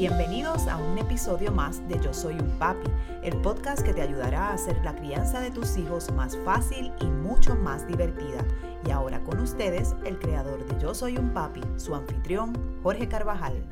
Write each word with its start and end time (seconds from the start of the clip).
Bienvenidos 0.00 0.66
a 0.66 0.78
un 0.78 0.96
episodio 0.96 1.52
más 1.52 1.86
de 1.86 2.00
Yo 2.00 2.14
Soy 2.14 2.32
un 2.32 2.58
Papi, 2.58 2.90
el 3.22 3.36
podcast 3.42 3.82
que 3.82 3.92
te 3.92 4.00
ayudará 4.00 4.48
a 4.48 4.54
hacer 4.54 4.80
la 4.82 4.96
crianza 4.96 5.40
de 5.40 5.50
tus 5.50 5.76
hijos 5.76 6.10
más 6.12 6.38
fácil 6.42 6.90
y 7.02 7.04
mucho 7.04 7.54
más 7.54 7.86
divertida. 7.86 8.42
Y 8.86 8.92
ahora 8.92 9.20
con 9.20 9.38
ustedes, 9.40 9.94
el 10.06 10.18
creador 10.18 10.64
de 10.64 10.80
Yo 10.80 10.94
Soy 10.94 11.18
un 11.18 11.34
Papi, 11.34 11.60
su 11.76 11.94
anfitrión, 11.94 12.56
Jorge 12.82 13.08
Carvajal. 13.08 13.62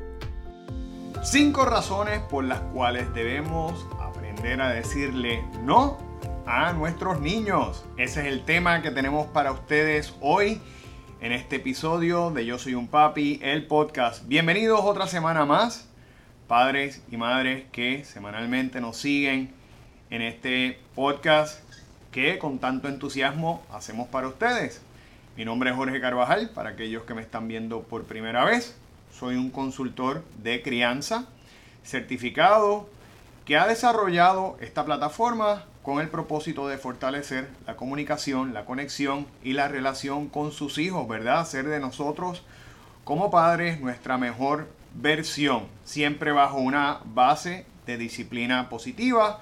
Cinco 1.23 1.65
razones 1.65 2.19
por 2.19 2.43
las 2.43 2.59
cuales 2.59 3.11
debemos 3.15 3.87
aprender 3.99 4.61
a 4.61 4.69
decirle 4.69 5.43
no 5.63 5.97
a 6.45 6.73
nuestros 6.73 7.19
niños. 7.21 7.85
Ese 7.97 8.19
es 8.19 8.27
el 8.27 8.45
tema 8.45 8.83
que 8.83 8.91
tenemos 8.91 9.25
para 9.29 9.51
ustedes 9.51 10.13
hoy 10.21 10.61
en 11.21 11.31
este 11.31 11.55
episodio 11.55 12.29
de 12.29 12.45
Yo 12.45 12.59
Soy 12.59 12.75
un 12.75 12.87
Papi, 12.87 13.39
el 13.41 13.65
podcast. 13.65 14.27
Bienvenidos 14.27 14.81
otra 14.83 15.07
semana 15.07 15.43
más 15.47 15.88
padres 16.49 17.03
y 17.11 17.15
madres 17.15 17.63
que 17.71 18.03
semanalmente 18.03 18.81
nos 18.81 18.97
siguen 18.97 19.53
en 20.09 20.23
este 20.23 20.79
podcast 20.95 21.59
que 22.11 22.39
con 22.39 22.57
tanto 22.57 22.87
entusiasmo 22.87 23.63
hacemos 23.71 24.07
para 24.07 24.27
ustedes. 24.27 24.81
Mi 25.37 25.45
nombre 25.45 25.69
es 25.69 25.75
Jorge 25.75 26.01
Carvajal, 26.01 26.49
para 26.49 26.71
aquellos 26.71 27.03
que 27.03 27.13
me 27.13 27.21
están 27.21 27.47
viendo 27.47 27.83
por 27.83 28.05
primera 28.05 28.45
vez. 28.45 28.75
Soy 29.13 29.35
un 29.35 29.51
consultor 29.51 30.23
de 30.41 30.63
crianza 30.63 31.27
certificado 31.83 32.89
que 33.45 33.55
ha 33.55 33.67
desarrollado 33.67 34.57
esta 34.59 34.83
plataforma 34.83 35.65
con 35.83 36.01
el 36.01 36.09
propósito 36.09 36.67
de 36.67 36.79
fortalecer 36.79 37.47
la 37.67 37.75
comunicación, 37.75 38.55
la 38.55 38.65
conexión 38.65 39.27
y 39.43 39.53
la 39.53 39.67
relación 39.67 40.27
con 40.27 40.51
sus 40.51 40.79
hijos, 40.79 41.07
¿verdad? 41.07 41.41
Hacer 41.41 41.67
de 41.67 41.79
nosotros 41.79 42.41
como 43.03 43.29
padres 43.29 43.79
nuestra 43.79 44.17
mejor 44.17 44.78
versión, 44.93 45.67
siempre 45.83 46.31
bajo 46.31 46.57
una 46.57 46.99
base 47.05 47.65
de 47.85 47.97
disciplina 47.97 48.69
positiva, 48.69 49.41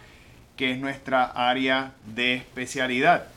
que 0.55 0.71
es 0.71 0.79
nuestra 0.79 1.25
área 1.25 1.93
de 2.05 2.35
especialidad. 2.35 3.27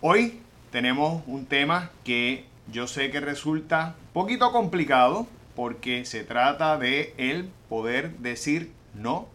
Hoy 0.00 0.40
tenemos 0.70 1.22
un 1.26 1.46
tema 1.46 1.90
que 2.04 2.44
yo 2.72 2.86
sé 2.86 3.10
que 3.10 3.20
resulta 3.20 3.94
poquito 4.12 4.52
complicado 4.52 5.26
porque 5.54 6.04
se 6.04 6.24
trata 6.24 6.76
de 6.76 7.14
el 7.16 7.48
poder 7.68 8.10
decir 8.18 8.72
no, 8.94 9.26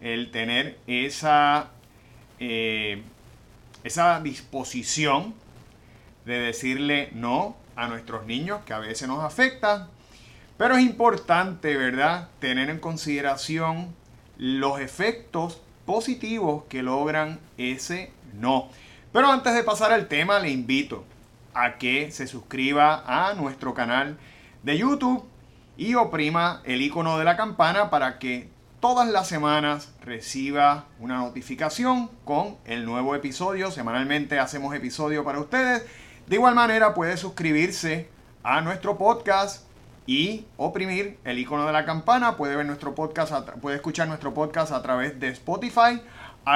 el 0.00 0.30
tener 0.30 0.78
esa, 0.86 1.70
eh, 2.38 3.02
esa 3.84 4.20
disposición 4.20 5.34
de 6.24 6.38
decirle 6.38 7.10
no 7.12 7.56
a 7.74 7.88
nuestros 7.88 8.26
niños 8.26 8.60
que 8.64 8.72
a 8.72 8.78
veces 8.78 9.08
nos 9.08 9.24
afecta 9.24 9.88
pero 10.62 10.76
es 10.76 10.84
importante, 10.84 11.76
¿verdad?, 11.76 12.28
tener 12.38 12.70
en 12.70 12.78
consideración 12.78 13.92
los 14.38 14.78
efectos 14.78 15.60
positivos 15.84 16.62
que 16.68 16.84
logran 16.84 17.40
ese 17.58 18.12
no. 18.38 18.68
Pero 19.12 19.26
antes 19.32 19.54
de 19.54 19.64
pasar 19.64 19.90
al 19.90 20.06
tema, 20.06 20.38
le 20.38 20.50
invito 20.50 21.04
a 21.52 21.78
que 21.78 22.12
se 22.12 22.28
suscriba 22.28 23.02
a 23.04 23.34
nuestro 23.34 23.74
canal 23.74 24.16
de 24.62 24.78
YouTube 24.78 25.24
y 25.76 25.96
oprima 25.96 26.62
el 26.62 26.80
icono 26.80 27.18
de 27.18 27.24
la 27.24 27.36
campana 27.36 27.90
para 27.90 28.20
que 28.20 28.48
todas 28.78 29.08
las 29.08 29.26
semanas 29.26 29.92
reciba 30.00 30.84
una 31.00 31.16
notificación 31.16 32.08
con 32.24 32.56
el 32.66 32.84
nuevo 32.84 33.16
episodio. 33.16 33.72
Semanalmente 33.72 34.38
hacemos 34.38 34.76
episodio 34.76 35.24
para 35.24 35.40
ustedes. 35.40 35.84
De 36.28 36.36
igual 36.36 36.54
manera 36.54 36.94
puede 36.94 37.16
suscribirse 37.16 38.08
a 38.44 38.60
nuestro 38.60 38.96
podcast 38.96 39.71
y 40.06 40.44
oprimir 40.56 41.18
el 41.24 41.38
icono 41.38 41.66
de 41.66 41.72
la 41.72 41.84
campana. 41.84 42.36
Puede 42.36 42.56
ver 42.56 42.66
nuestro 42.66 42.94
podcast, 42.94 43.32
puede 43.60 43.76
escuchar 43.76 44.08
nuestro 44.08 44.34
podcast 44.34 44.72
a 44.72 44.82
través 44.82 45.18
de 45.20 45.28
Spotify, 45.28 46.00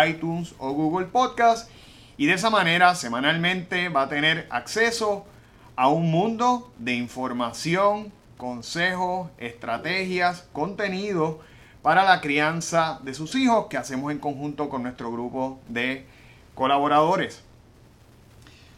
iTunes 0.08 0.54
o 0.58 0.72
Google 0.72 1.06
Podcast. 1.06 1.70
Y 2.16 2.26
de 2.26 2.34
esa 2.34 2.50
manera, 2.50 2.94
semanalmente 2.94 3.88
va 3.88 4.02
a 4.02 4.08
tener 4.08 4.46
acceso 4.50 5.26
a 5.76 5.88
un 5.88 6.10
mundo 6.10 6.72
de 6.78 6.94
información, 6.94 8.10
consejos, 8.36 9.28
estrategias, 9.38 10.48
contenido 10.52 11.40
para 11.82 12.04
la 12.04 12.20
crianza 12.20 12.98
de 13.02 13.14
sus 13.14 13.34
hijos 13.34 13.66
que 13.66 13.76
hacemos 13.76 14.10
en 14.10 14.18
conjunto 14.18 14.68
con 14.68 14.82
nuestro 14.82 15.12
grupo 15.12 15.60
de 15.68 16.06
colaboradores. 16.54 17.42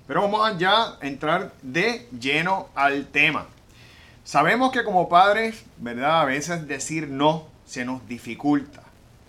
Pero 0.06 0.22
vamos 0.22 0.58
ya 0.58 0.96
entrar 1.00 1.52
de 1.62 2.08
lleno 2.18 2.68
al 2.74 3.06
tema. 3.06 3.46
Sabemos 4.28 4.72
que 4.72 4.84
como 4.84 5.08
padres, 5.08 5.64
¿verdad? 5.78 6.20
A 6.20 6.26
veces 6.26 6.68
decir 6.68 7.08
no 7.08 7.46
se 7.64 7.86
nos 7.86 8.06
dificulta. 8.06 8.82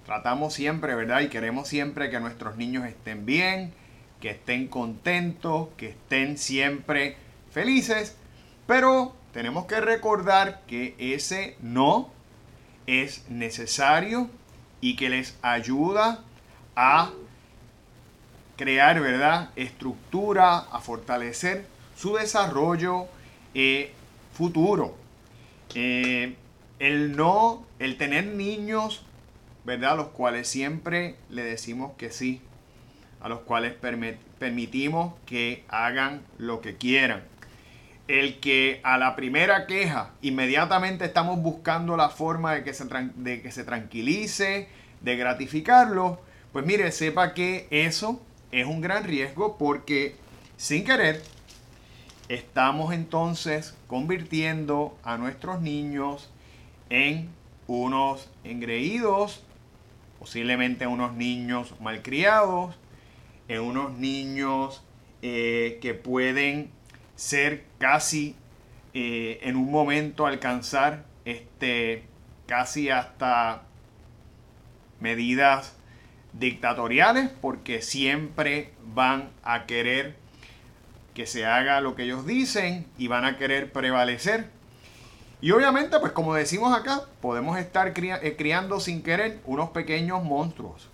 Tratamos 0.05 0.53
siempre, 0.53 0.93
¿verdad? 0.93 1.21
Y 1.21 1.29
queremos 1.29 1.69
siempre 1.69 2.09
que 2.09 2.19
nuestros 2.19 2.57
niños 2.57 2.85
estén 2.85 3.25
bien, 3.25 3.71
que 4.19 4.31
estén 4.31 4.67
contentos, 4.67 5.69
que 5.77 5.91
estén 5.91 6.37
siempre 6.37 7.15
felices. 7.49 8.17
Pero 8.67 9.15
tenemos 9.31 9.67
que 9.67 9.79
recordar 9.79 10.63
que 10.67 10.95
ese 10.99 11.55
no 11.61 12.11
es 12.85 13.23
necesario 13.29 14.29
y 14.81 14.97
que 14.97 15.09
les 15.09 15.37
ayuda 15.41 16.25
a 16.75 17.11
crear, 18.57 18.99
¿verdad? 18.99 19.51
Estructura, 19.55 20.57
a 20.57 20.81
fortalecer 20.81 21.67
su 21.95 22.17
desarrollo 22.17 23.07
eh, 23.53 23.93
futuro. 24.39 24.95
Eh, 25.75 26.35
el 26.79 27.17
no, 27.17 27.65
el 27.77 27.97
tener 27.97 28.25
niños, 28.25 29.03
¿verdad? 29.65 29.91
A 29.91 29.95
los 29.95 30.07
cuales 30.07 30.47
siempre 30.47 31.17
le 31.29 31.43
decimos 31.43 31.91
que 31.97 32.09
sí, 32.09 32.41
a 33.19 33.27
los 33.27 33.41
cuales 33.41 33.73
permitimos 33.73 35.13
que 35.25 35.65
hagan 35.67 36.21
lo 36.37 36.61
que 36.61 36.77
quieran. 36.77 37.23
El 38.07 38.39
que 38.39 38.79
a 38.83 38.97
la 38.97 39.17
primera 39.17 39.67
queja 39.67 40.11
inmediatamente 40.21 41.03
estamos 41.03 41.41
buscando 41.41 41.97
la 41.97 42.07
forma 42.07 42.53
de 42.53 42.63
que 42.63 42.73
se, 42.73 42.85
de 43.15 43.41
que 43.41 43.51
se 43.51 43.65
tranquilice, 43.65 44.69
de 45.01 45.17
gratificarlo, 45.17 46.21
pues 46.53 46.65
mire, 46.65 46.93
sepa 46.93 47.33
que 47.33 47.67
eso 47.71 48.21
es 48.53 48.65
un 48.65 48.79
gran 48.79 49.03
riesgo 49.03 49.57
porque 49.57 50.15
sin 50.55 50.85
querer 50.85 51.21
estamos 52.29 52.93
entonces 52.93 53.75
convirtiendo 53.87 54.97
a 55.03 55.17
nuestros 55.17 55.61
niños 55.61 56.29
en 56.89 57.29
unos 57.67 58.29
engreídos, 58.43 59.43
posiblemente 60.19 60.87
unos 60.87 61.13
niños 61.15 61.73
malcriados, 61.81 62.75
en 63.47 63.61
unos 63.61 63.93
niños 63.97 64.83
eh, 65.23 65.79
que 65.81 65.95
pueden 65.95 66.69
ser 67.15 67.65
casi 67.79 68.35
eh, 68.93 69.39
en 69.43 69.55
un 69.55 69.71
momento 69.71 70.25
alcanzar 70.25 71.05
este, 71.25 72.03
casi 72.45 72.89
hasta 72.89 73.63
medidas 74.99 75.75
dictatoriales 76.33 77.29
porque 77.41 77.81
siempre 77.81 78.71
van 78.93 79.29
a 79.43 79.65
querer 79.65 80.15
que 81.19 81.25
se 81.25 81.45
haga 81.45 81.81
lo 81.81 81.95
que 81.95 82.03
ellos 82.03 82.25
dicen 82.25 82.87
y 82.97 83.09
van 83.09 83.25
a 83.25 83.37
querer 83.37 83.73
prevalecer. 83.73 84.49
Y 85.41 85.51
obviamente, 85.51 85.99
pues 85.99 86.13
como 86.13 86.33
decimos 86.33 86.73
acá, 86.73 87.01
podemos 87.19 87.59
estar 87.59 87.91
eh, 87.93 88.35
criando 88.37 88.79
sin 88.79 89.03
querer 89.03 89.41
unos 89.43 89.71
pequeños 89.71 90.23
monstruos, 90.23 90.87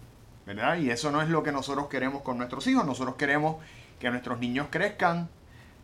¿verdad? 0.47 0.77
Y 0.77 0.89
eso 0.89 1.11
no 1.11 1.21
es 1.21 1.29
lo 1.29 1.43
que 1.43 1.51
nosotros 1.51 1.89
queremos 1.89 2.23
con 2.23 2.39
nuestros 2.39 2.65
hijos. 2.65 2.87
Nosotros 2.87 3.17
queremos 3.17 3.57
que 3.99 4.09
nuestros 4.09 4.39
niños 4.39 4.69
crezcan 4.71 5.29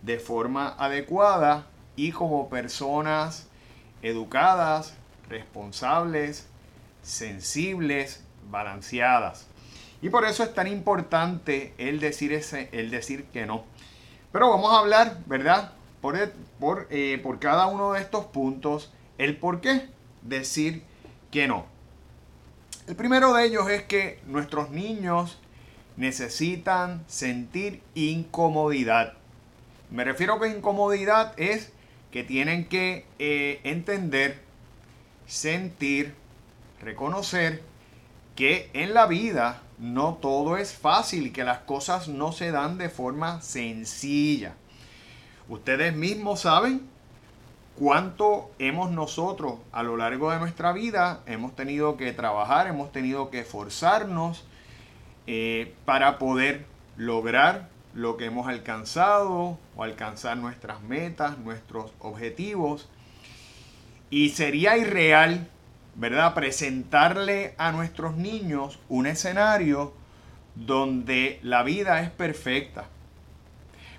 de 0.01 0.17
forma 0.17 0.69
adecuada 0.69 1.67
y 1.95 2.11
como 2.11 2.49
personas 2.49 3.47
educadas, 4.01 4.95
responsables, 5.29 6.47
sensibles, 7.03 8.23
balanceadas. 8.49 9.45
Y 10.01 10.09
por 10.09 10.25
eso 10.25 10.41
es 10.43 10.51
tan 10.55 10.65
importante 10.65 11.75
el 11.77 11.99
decir, 11.99 12.33
ese, 12.33 12.69
el 12.71 12.89
decir 12.89 13.25
que 13.25 13.45
no. 13.45 13.65
Pero 14.31 14.49
vamos 14.49 14.71
a 14.71 14.79
hablar, 14.79 15.17
¿verdad? 15.25 15.73
Por, 16.01 16.17
por, 16.59 16.87
eh, 16.89 17.19
por 17.21 17.39
cada 17.39 17.67
uno 17.67 17.93
de 17.93 18.01
estos 18.01 18.25
puntos, 18.25 18.91
el 19.17 19.37
por 19.37 19.61
qué 19.61 19.89
decir 20.21 20.83
que 21.31 21.47
no. 21.47 21.65
El 22.87 22.95
primero 22.95 23.33
de 23.33 23.45
ellos 23.45 23.69
es 23.69 23.83
que 23.83 24.19
nuestros 24.25 24.71
niños 24.71 25.39
necesitan 25.97 27.03
sentir 27.07 27.81
incomodidad. 27.93 29.13
Me 29.89 30.03
refiero 30.03 30.39
que 30.39 30.47
incomodidad 30.47 31.33
es 31.37 31.71
que 32.11 32.23
tienen 32.23 32.67
que 32.67 33.05
eh, 33.19 33.59
entender, 33.63 34.39
sentir, 35.27 36.15
reconocer 36.81 37.61
que 38.41 38.71
en 38.73 38.95
la 38.95 39.05
vida 39.05 39.61
no 39.77 40.15
todo 40.15 40.57
es 40.57 40.73
fácil 40.73 41.27
y 41.27 41.29
que 41.29 41.43
las 41.43 41.59
cosas 41.59 42.07
no 42.07 42.31
se 42.31 42.49
dan 42.49 42.79
de 42.79 42.89
forma 42.89 43.39
sencilla. 43.43 44.55
Ustedes 45.47 45.95
mismos 45.95 46.39
saben 46.39 46.81
cuánto 47.77 48.49
hemos 48.57 48.89
nosotros 48.89 49.59
a 49.71 49.83
lo 49.83 49.95
largo 49.95 50.31
de 50.31 50.39
nuestra 50.39 50.71
vida, 50.71 51.21
hemos 51.27 51.55
tenido 51.55 51.97
que 51.97 52.13
trabajar, 52.13 52.65
hemos 52.65 52.91
tenido 52.91 53.29
que 53.29 53.41
esforzarnos 53.41 54.43
eh, 55.27 55.75
para 55.85 56.17
poder 56.17 56.65
lograr 56.97 57.69
lo 57.93 58.17
que 58.17 58.25
hemos 58.25 58.47
alcanzado 58.47 59.59
o 59.75 59.83
alcanzar 59.83 60.37
nuestras 60.37 60.81
metas, 60.81 61.37
nuestros 61.37 61.91
objetivos. 61.99 62.89
Y 64.09 64.29
sería 64.29 64.77
irreal, 64.77 65.47
¿verdad? 65.95 66.33
Presentarle 66.33 67.55
a 67.57 67.71
nuestros 67.71 68.15
niños 68.15 68.79
un 68.89 69.07
escenario 69.07 69.93
donde 70.55 71.39
la 71.43 71.63
vida 71.63 72.01
es 72.01 72.09
perfecta. 72.09 72.85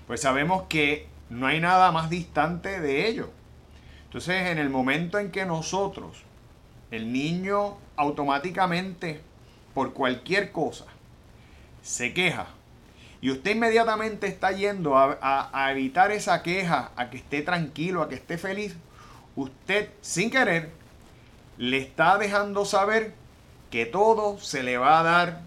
Pues 0.07 0.21
sabemos 0.21 0.63
que 0.63 1.07
no 1.29 1.47
hay 1.47 1.59
nada 1.59 1.91
más 1.91 2.09
distante 2.09 2.79
de 2.79 3.07
ello. 3.07 3.31
Entonces, 4.05 4.47
en 4.47 4.57
el 4.57 4.69
momento 4.69 5.17
en 5.17 5.31
que 5.31 5.45
nosotros, 5.45 6.23
el 6.91 7.11
niño 7.11 7.77
automáticamente, 7.95 9.21
por 9.73 9.93
cualquier 9.93 10.51
cosa, 10.51 10.85
se 11.81 12.13
queja, 12.13 12.47
y 13.23 13.31
usted 13.31 13.51
inmediatamente 13.55 14.27
está 14.27 14.51
yendo 14.51 14.97
a, 14.97 15.71
evitar 15.71 16.11
esa 16.11 16.43
queja, 16.43 16.91
a 16.97 17.09
que 17.09 17.15
esté 17.15 17.41
tranquilo, 17.41 18.01
a 18.01 18.09
que 18.09 18.15
esté 18.15 18.37
feliz, 18.37 18.75
usted 19.37 19.89
sin 20.01 20.29
querer 20.29 20.71
le 21.57 21.77
está 21.77 22.17
dejando 22.17 22.65
saber 22.65 23.13
que 23.69 23.85
todo 23.85 24.39
se 24.39 24.63
le 24.63 24.77
va 24.77 24.99
a 24.99 25.03
dar 25.03 25.41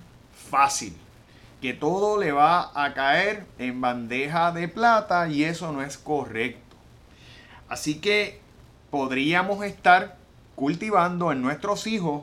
fácil, 0.50 0.96
que 1.60 1.74
todo 1.74 2.18
le 2.18 2.32
va 2.32 2.70
a 2.74 2.94
caer 2.94 3.46
en 3.58 3.80
bandeja 3.80 4.52
de 4.52 4.68
plata 4.68 5.28
y 5.28 5.44
eso 5.44 5.72
no 5.72 5.82
es 5.82 5.98
correcto. 5.98 6.76
Así 7.68 8.00
que 8.00 8.40
podríamos 8.90 9.64
estar 9.64 10.16
cultivando 10.54 11.32
en 11.32 11.42
nuestros 11.42 11.86
hijos 11.86 12.22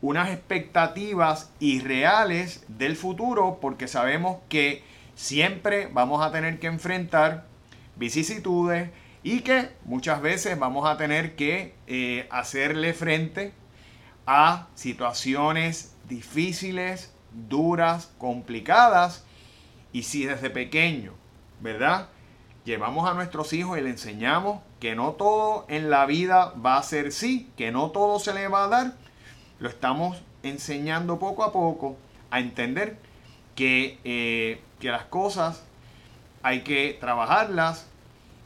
unas 0.00 0.30
expectativas 0.30 1.50
irreales 1.60 2.64
del 2.68 2.96
futuro 2.96 3.58
porque 3.60 3.88
sabemos 3.88 4.38
que 4.48 4.82
siempre 5.14 5.88
vamos 5.92 6.24
a 6.24 6.30
tener 6.30 6.60
que 6.60 6.68
enfrentar 6.68 7.44
vicisitudes 7.96 8.90
y 9.30 9.40
que 9.40 9.68
muchas 9.84 10.22
veces 10.22 10.58
vamos 10.58 10.88
a 10.88 10.96
tener 10.96 11.36
que 11.36 11.74
eh, 11.86 12.26
hacerle 12.30 12.94
frente 12.94 13.52
a 14.26 14.68
situaciones 14.74 15.94
difíciles, 16.08 17.12
duras, 17.30 18.10
complicadas 18.16 19.26
y 19.92 20.04
si 20.04 20.24
desde 20.24 20.48
pequeño, 20.48 21.12
¿verdad? 21.60 22.08
Llevamos 22.64 23.06
a 23.06 23.12
nuestros 23.12 23.52
hijos 23.52 23.76
y 23.76 23.82
le 23.82 23.90
enseñamos 23.90 24.62
que 24.80 24.94
no 24.94 25.12
todo 25.12 25.66
en 25.68 25.90
la 25.90 26.06
vida 26.06 26.54
va 26.64 26.78
a 26.78 26.82
ser 26.82 27.12
sí, 27.12 27.50
que 27.54 27.70
no 27.70 27.90
todo 27.90 28.20
se 28.20 28.32
le 28.32 28.48
va 28.48 28.64
a 28.64 28.68
dar, 28.68 28.94
lo 29.58 29.68
estamos 29.68 30.22
enseñando 30.42 31.18
poco 31.18 31.44
a 31.44 31.52
poco 31.52 31.98
a 32.30 32.40
entender 32.40 32.96
que, 33.54 33.98
eh, 34.04 34.62
que 34.80 34.90
las 34.90 35.04
cosas 35.04 35.64
hay 36.42 36.62
que 36.62 36.96
trabajarlas 36.98 37.88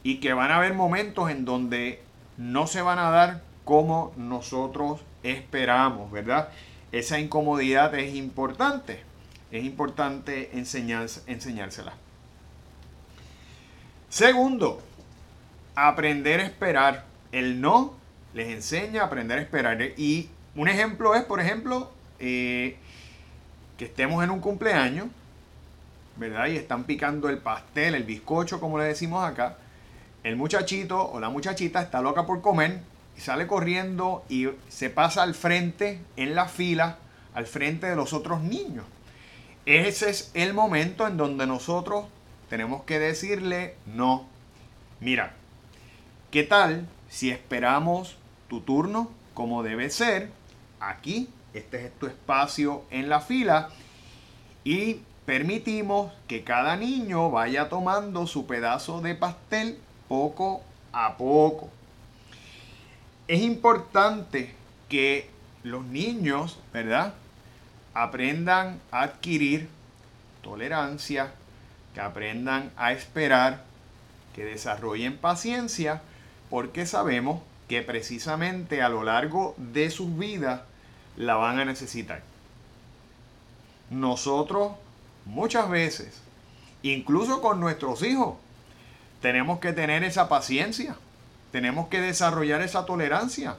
y 0.03 0.17
que 0.17 0.33
van 0.33 0.51
a 0.51 0.57
haber 0.57 0.73
momentos 0.73 1.31
en 1.31 1.45
donde 1.45 2.01
no 2.37 2.67
se 2.67 2.81
van 2.81 2.99
a 2.99 3.09
dar 3.09 3.41
como 3.63 4.13
nosotros 4.17 5.01
esperamos, 5.23 6.11
¿verdad? 6.11 6.49
Esa 6.91 7.19
incomodidad 7.19 7.95
es 7.95 8.13
importante, 8.13 9.01
es 9.51 9.63
importante 9.63 10.51
enseñársela. 10.53 11.93
Segundo, 14.09 14.81
aprender 15.75 16.39
a 16.39 16.43
esperar. 16.43 17.05
El 17.31 17.61
no 17.61 17.93
les 18.33 18.49
enseña 18.49 19.01
a 19.01 19.05
aprender 19.05 19.39
a 19.39 19.41
esperar. 19.41 19.81
Y 19.97 20.29
un 20.55 20.67
ejemplo 20.67 21.15
es, 21.15 21.23
por 21.23 21.39
ejemplo, 21.39 21.91
eh, 22.19 22.77
que 23.77 23.85
estemos 23.85 24.23
en 24.23 24.29
un 24.29 24.39
cumpleaños, 24.39 25.07
¿verdad? 26.15 26.47
Y 26.47 26.57
están 26.57 26.83
picando 26.83 27.29
el 27.29 27.39
pastel, 27.39 27.95
el 27.95 28.03
bizcocho, 28.03 28.59
como 28.59 28.77
le 28.77 28.85
decimos 28.85 29.23
acá. 29.23 29.57
El 30.23 30.35
muchachito 30.35 31.11
o 31.11 31.19
la 31.19 31.29
muchachita 31.29 31.81
está 31.81 32.01
loca 32.01 32.25
por 32.25 32.41
comer 32.41 32.81
y 33.17 33.21
sale 33.21 33.47
corriendo 33.47 34.23
y 34.29 34.47
se 34.69 34.89
pasa 34.89 35.23
al 35.23 35.35
frente 35.35 36.01
en 36.15 36.35
la 36.35 36.47
fila, 36.47 36.97
al 37.33 37.45
frente 37.45 37.87
de 37.87 37.95
los 37.95 38.13
otros 38.13 38.41
niños. 38.41 38.85
Ese 39.65 40.09
es 40.09 40.31
el 40.33 40.53
momento 40.53 41.07
en 41.07 41.17
donde 41.17 41.47
nosotros 41.47 42.05
tenemos 42.49 42.83
que 42.83 42.99
decirle 42.99 43.75
no. 43.85 44.27
Mira, 44.99 45.33
¿qué 46.31 46.43
tal 46.43 46.87
si 47.09 47.29
esperamos 47.29 48.17
tu 48.47 48.61
turno 48.61 49.11
como 49.33 49.63
debe 49.63 49.89
ser? 49.89 50.29
aquí, 50.89 51.29
este 51.53 51.85
es 51.85 51.93
tu 51.99 52.07
espacio 52.07 52.83
en 52.89 53.09
la 53.09 53.21
fila 53.21 53.69
y 54.63 55.01
permitimos 55.25 56.11
que 56.27 56.43
cada 56.43 56.75
niño 56.75 57.31
vaya 57.31 57.69
tomando 57.69 58.27
su 58.27 58.45
pedazo 58.45 59.01
de 59.01 59.15
pastel 59.15 59.77
poco 60.07 60.61
a 60.91 61.17
poco. 61.17 61.69
Es 63.27 63.41
importante 63.41 64.53
que 64.89 65.29
los 65.63 65.85
niños, 65.85 66.59
¿verdad? 66.73 67.13
Aprendan 67.93 68.79
a 68.91 69.03
adquirir 69.03 69.69
tolerancia, 70.41 71.33
que 71.93 72.01
aprendan 72.01 72.71
a 72.75 72.91
esperar, 72.91 73.63
que 74.35 74.43
desarrollen 74.45 75.17
paciencia, 75.17 76.01
porque 76.49 76.85
sabemos 76.85 77.41
que 77.67 77.81
precisamente 77.81 78.81
a 78.81 78.89
lo 78.89 79.03
largo 79.03 79.55
de 79.57 79.89
sus 79.89 80.17
vidas 80.17 80.61
la 81.15 81.35
van 81.35 81.59
a 81.59 81.65
necesitar. 81.65 82.21
Nosotros 83.89 84.73
muchas 85.25 85.69
veces, 85.69 86.21
incluso 86.81 87.41
con 87.41 87.59
nuestros 87.59 88.03
hijos, 88.03 88.35
tenemos 89.23 89.59
que 89.59 89.71
tener 89.71 90.03
esa 90.03 90.27
paciencia, 90.27 90.97
tenemos 91.53 91.87
que 91.87 92.01
desarrollar 92.01 92.61
esa 92.61 92.85
tolerancia. 92.85 93.55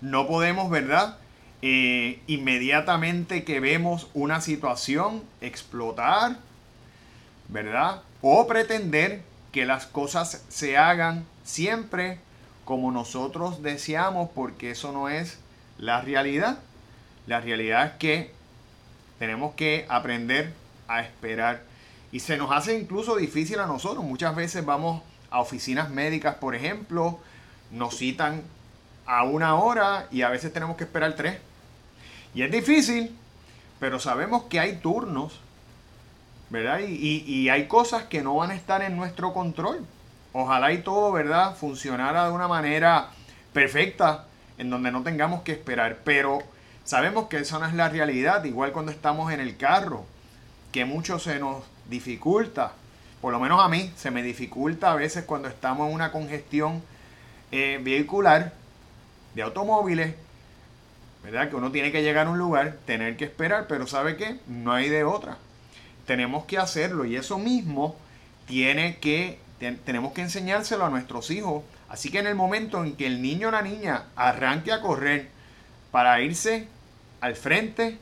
No 0.00 0.26
podemos, 0.26 0.70
¿verdad? 0.70 1.18
Eh, 1.60 2.22
inmediatamente 2.26 3.44
que 3.44 3.60
vemos 3.60 4.08
una 4.14 4.40
situación 4.40 5.22
explotar, 5.42 6.38
¿verdad? 7.48 8.00
O 8.22 8.46
pretender 8.46 9.20
que 9.52 9.66
las 9.66 9.84
cosas 9.84 10.42
se 10.48 10.78
hagan 10.78 11.26
siempre 11.44 12.18
como 12.64 12.92
nosotros 12.92 13.62
deseamos, 13.62 14.30
porque 14.34 14.70
eso 14.70 14.92
no 14.92 15.10
es 15.10 15.38
la 15.76 16.00
realidad. 16.00 16.58
La 17.26 17.42
realidad 17.42 17.84
es 17.84 17.92
que 17.98 18.30
tenemos 19.18 19.54
que 19.56 19.84
aprender 19.90 20.54
a 20.88 21.02
esperar. 21.02 21.75
Y 22.16 22.20
se 22.20 22.38
nos 22.38 22.50
hace 22.50 22.78
incluso 22.78 23.14
difícil 23.16 23.60
a 23.60 23.66
nosotros. 23.66 24.02
Muchas 24.02 24.34
veces 24.34 24.64
vamos 24.64 25.02
a 25.30 25.38
oficinas 25.38 25.90
médicas, 25.90 26.36
por 26.36 26.54
ejemplo, 26.54 27.18
nos 27.70 27.98
citan 27.98 28.40
a 29.04 29.24
una 29.24 29.56
hora 29.56 30.08
y 30.10 30.22
a 30.22 30.30
veces 30.30 30.50
tenemos 30.50 30.78
que 30.78 30.84
esperar 30.84 31.14
tres. 31.14 31.36
Y 32.34 32.40
es 32.40 32.50
difícil, 32.50 33.14
pero 33.78 34.00
sabemos 34.00 34.44
que 34.44 34.58
hay 34.58 34.76
turnos, 34.76 35.40
¿verdad? 36.48 36.80
Y, 36.88 37.22
y, 37.26 37.50
hay 37.50 37.68
cosas 37.68 38.04
que 38.04 38.22
no 38.22 38.34
van 38.36 38.50
a 38.50 38.54
estar 38.54 38.80
en 38.80 38.96
nuestro 38.96 39.34
control. 39.34 39.84
Ojalá 40.32 40.72
y 40.72 40.78
todo, 40.78 41.12
¿verdad? 41.12 41.54
Funcionara 41.54 42.28
de 42.28 42.32
una 42.32 42.48
manera 42.48 43.10
perfecta 43.52 44.24
en 44.56 44.70
donde 44.70 44.90
no 44.90 45.02
tengamos 45.02 45.42
que 45.42 45.52
esperar. 45.52 45.98
Pero 46.02 46.38
sabemos 46.82 47.28
que 47.28 47.40
eso 47.40 47.58
no 47.58 47.66
es 47.66 47.74
la 47.74 47.90
realidad, 47.90 48.42
igual 48.44 48.72
cuando 48.72 48.90
estamos 48.90 49.30
en 49.34 49.40
el 49.40 49.58
carro, 49.58 50.06
que 50.72 50.86
mucho 50.86 51.18
se 51.18 51.38
nos 51.38 51.75
dificulta, 51.88 52.72
por 53.20 53.32
lo 53.32 53.40
menos 53.40 53.62
a 53.62 53.68
mí 53.68 53.92
se 53.96 54.10
me 54.10 54.22
dificulta 54.22 54.92
a 54.92 54.96
veces 54.96 55.24
cuando 55.24 55.48
estamos 55.48 55.88
en 55.88 55.94
una 55.94 56.12
congestión 56.12 56.82
eh, 57.52 57.80
vehicular 57.82 58.52
de 59.34 59.42
automóviles, 59.42 60.14
¿verdad? 61.22 61.50
Que 61.50 61.56
uno 61.56 61.72
tiene 61.72 61.92
que 61.92 62.02
llegar 62.02 62.26
a 62.26 62.30
un 62.30 62.38
lugar, 62.38 62.76
tener 62.86 63.16
que 63.16 63.24
esperar, 63.24 63.66
pero 63.68 63.86
¿sabe 63.86 64.16
qué? 64.16 64.38
No 64.46 64.72
hay 64.72 64.88
de 64.88 65.04
otra. 65.04 65.38
Tenemos 66.06 66.44
que 66.44 66.58
hacerlo 66.58 67.04
y 67.04 67.16
eso 67.16 67.38
mismo 67.38 67.96
tiene 68.46 68.98
que, 68.98 69.38
tenemos 69.84 70.12
que 70.12 70.22
enseñárselo 70.22 70.84
a 70.84 70.90
nuestros 70.90 71.30
hijos 71.30 71.64
Así 71.88 72.10
que 72.10 72.18
en 72.18 72.26
el 72.26 72.34
momento 72.34 72.82
en 72.82 72.96
que 72.96 73.06
el 73.06 73.22
niño 73.22 73.48
o 73.48 73.50
la 73.50 73.62
niña 73.62 74.04
arranque 74.16 74.72
a 74.72 74.80
correr 74.80 75.28
para 75.90 76.20
irse 76.20 76.68
al 77.20 77.36
frente, 77.36 77.98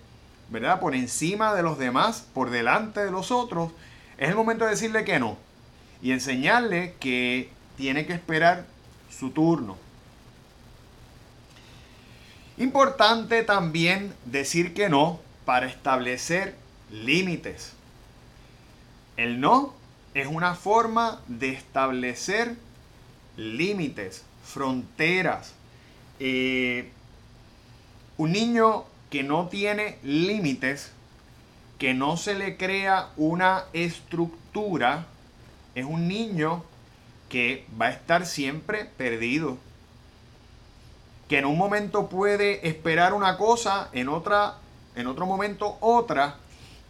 ¿verdad? 0.51 0.81
Por 0.81 0.95
encima 0.95 1.55
de 1.55 1.63
los 1.63 1.79
demás, 1.79 2.27
por 2.35 2.51
delante 2.51 3.05
de 3.05 3.11
los 3.11 3.31
otros, 3.31 3.73
es 4.19 4.29
el 4.29 4.35
momento 4.35 4.65
de 4.65 4.71
decirle 4.71 5.05
que 5.05 5.19
no 5.19 5.37
y 6.03 6.13
enseñarle 6.13 6.95
que 7.01 7.51
tiene 7.77 8.07
que 8.07 8.13
esperar 8.13 8.67
su 9.11 9.31
turno. 9.31 9.77
Importante 12.57 13.43
también 13.43 14.15
decir 14.27 14.75
que 14.75 14.89
no 14.89 15.21
para 15.45 15.67
establecer 15.67 16.55
límites. 16.91 17.73
El 19.17 19.41
no 19.41 19.75
es 20.15 20.29
una 20.29 20.55
forma 20.55 21.21
de 21.27 21.51
establecer 21.51 22.55
límites, 23.37 24.23
fronteras. 24.45 25.53
Eh, 26.21 26.91
un 28.17 28.31
niño 28.31 28.85
que 29.11 29.23
no 29.23 29.49
tiene 29.49 29.99
límites, 30.03 30.93
que 31.79 31.95
no 31.95 32.17
se 32.17 32.35
le 32.35 32.57
crea 32.57 33.11
una 33.17 33.65
estructura, 33.73 35.07
es 35.75 35.85
un 35.85 36.09
niño 36.09 36.65
que 37.29 37.67
va 37.81 37.87
a 37.87 37.91
estar 37.91 38.27
siempre 38.27 38.85
perdido. 38.85 39.59
Que 41.29 41.39
en 41.39 41.47
un 41.47 41.59
momento 41.59 42.09
puede 42.09 42.69
esperar 42.69 43.15
una 43.15 43.37
cosa, 43.37 43.89
en 43.93 44.09
otra, 44.09 44.55
en 44.95 45.07
otro 45.07 45.27
momento 45.27 45.79
otra, 45.81 46.37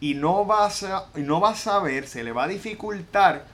y 0.00 0.14
no 0.14 0.46
va 0.46 0.66
a, 0.66 0.70
no 1.14 1.40
va 1.40 1.50
a 1.50 1.56
saber, 1.56 2.06
se 2.06 2.24
le 2.24 2.32
va 2.32 2.44
a 2.44 2.48
dificultar 2.48 3.46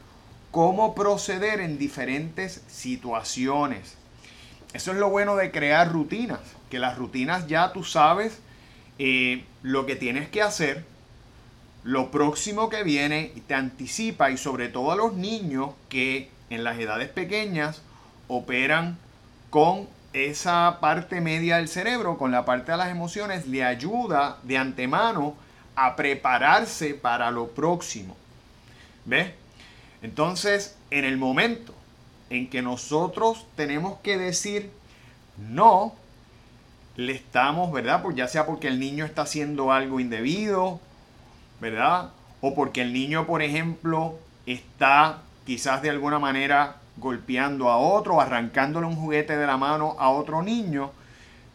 cómo 0.51 0.95
proceder 0.95 1.61
en 1.61 1.79
diferentes 1.79 2.63
situaciones. 2.67 3.97
Eso 4.73 4.93
es 4.93 4.99
lo 4.99 5.11
bueno 5.11 5.37
de 5.37 5.51
crear 5.51 5.93
rutinas, 5.93 6.41
que 6.71 6.79
las 6.79 6.97
rutinas 6.97 7.47
ya 7.47 7.73
tú 7.73 7.85
sabes 7.85 8.39
lo 9.63 9.87
que 9.87 9.97
tienes 9.97 10.29
que 10.29 10.43
hacer, 10.43 10.85
lo 11.85 12.11
próximo 12.11 12.69
que 12.69 12.83
viene, 12.83 13.33
te 13.47 13.55
anticipa 13.55 14.31
y 14.31 14.37
sobre 14.37 14.69
todo 14.69 14.93
a 14.93 14.97
los 14.97 15.15
niños 15.15 15.71
que 15.89 16.29
en 16.51 16.65
las 16.65 16.79
edades 16.79 17.09
pequeñas 17.09 17.81
operan 18.29 18.99
con 19.49 19.89
esa 20.13 20.79
parte 20.81 21.21
media 21.21 21.57
del 21.57 21.69
cerebro, 21.69 22.19
con 22.19 22.31
la 22.31 22.45
parte 22.45 22.73
de 22.73 22.79
las 22.79 22.91
emociones, 22.91 23.47
le 23.47 23.65
ayuda 23.65 24.39
de 24.43 24.59
antemano 24.59 25.35
a 25.77 25.97
prepararse 25.97 26.95
para 26.95 27.31
lo 27.31 27.49
próximo. 27.49 28.17
¿Ves? 29.07 29.33
Entonces, 30.03 30.77
en 30.91 31.05
el 31.05 31.17
momento 31.17 31.75
en 32.29 32.51
que 32.51 32.61
nosotros 32.61 33.47
tenemos 33.57 33.99
que 34.01 34.19
decir 34.19 34.71
no, 35.39 35.95
le 37.01 37.13
estamos, 37.13 37.73
¿verdad? 37.73 38.03
Pues 38.03 38.15
ya 38.15 38.29
sea 38.29 38.45
porque 38.45 38.69
el 38.69 38.79
niño 38.79 39.07
está 39.07 39.23
haciendo 39.23 39.73
algo 39.73 40.01
indebido, 40.01 40.81
¿verdad? 41.59 42.11
O 42.43 42.55
porque 42.55 42.83
el 42.83 42.93
niño, 42.93 43.27
por 43.27 43.41
ejemplo, 43.41 44.19
está 44.45 45.23
quizás 45.47 45.81
de 45.81 45.89
alguna 45.89 46.19
manera 46.19 46.77
golpeando 46.99 47.71
a 47.71 47.79
otro, 47.79 48.21
arrancándole 48.21 48.87
un 48.87 48.97
juguete 48.97 49.39
de 49.39 49.47
la 49.47 49.57
mano 49.57 49.97
a 49.99 50.11
otro 50.11 50.43
niño, 50.43 50.91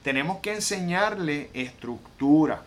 tenemos 0.02 0.40
que 0.40 0.56
enseñarle 0.56 1.52
estructura. 1.54 2.64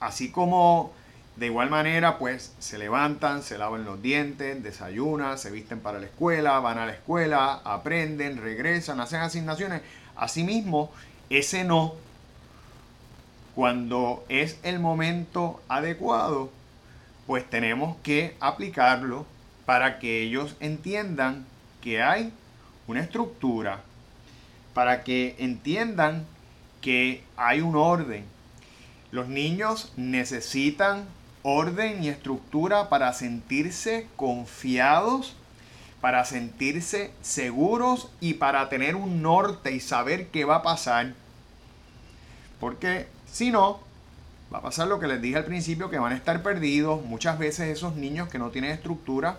Así 0.00 0.32
como 0.32 0.92
de 1.36 1.46
igual 1.46 1.68
manera, 1.68 2.18
pues 2.18 2.54
se 2.60 2.78
levantan, 2.78 3.42
se 3.42 3.58
lavan 3.58 3.84
los 3.84 4.00
dientes, 4.00 4.62
desayunan, 4.62 5.36
se 5.36 5.50
visten 5.50 5.80
para 5.80 5.98
la 5.98 6.06
escuela, 6.06 6.60
van 6.60 6.78
a 6.78 6.86
la 6.86 6.92
escuela, 6.92 7.60
aprenden, 7.64 8.36
regresan, 8.36 9.00
hacen 9.00 9.20
asignaciones. 9.20 9.82
Asimismo, 10.14 10.92
ese 11.30 11.64
no, 11.64 11.94
cuando 13.56 14.24
es 14.28 14.58
el 14.62 14.78
momento 14.78 15.60
adecuado, 15.68 16.50
pues 17.26 17.48
tenemos 17.50 17.96
que 18.04 18.36
aplicarlo 18.38 19.26
para 19.66 19.98
que 19.98 20.22
ellos 20.22 20.54
entiendan 20.60 21.46
que 21.80 22.00
hay 22.00 22.32
una 22.86 23.00
estructura, 23.00 23.80
para 24.72 25.02
que 25.02 25.34
entiendan 25.38 26.26
que 26.80 27.24
hay 27.36 27.60
un 27.60 27.74
orden. 27.74 28.24
Los 29.10 29.28
niños 29.28 29.92
necesitan 29.96 31.06
orden 31.44 32.02
y 32.02 32.08
estructura 32.08 32.88
para 32.88 33.12
sentirse 33.12 34.08
confiados, 34.16 35.36
para 36.00 36.24
sentirse 36.24 37.12
seguros 37.20 38.10
y 38.18 38.34
para 38.34 38.68
tener 38.70 38.96
un 38.96 39.22
norte 39.22 39.70
y 39.72 39.80
saber 39.80 40.28
qué 40.28 40.44
va 40.44 40.56
a 40.56 40.62
pasar. 40.62 41.12
Porque 42.58 43.06
si 43.30 43.50
no, 43.50 43.80
va 44.52 44.58
a 44.58 44.62
pasar 44.62 44.88
lo 44.88 44.98
que 44.98 45.06
les 45.06 45.20
dije 45.20 45.36
al 45.36 45.44
principio, 45.44 45.90
que 45.90 45.98
van 45.98 46.12
a 46.14 46.16
estar 46.16 46.42
perdidos. 46.42 47.04
Muchas 47.04 47.38
veces 47.38 47.68
esos 47.68 47.94
niños 47.94 48.28
que 48.28 48.38
no 48.38 48.50
tienen 48.50 48.70
estructura, 48.70 49.36